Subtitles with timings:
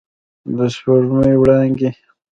[0.55, 1.89] د سپوږمۍ وړانګې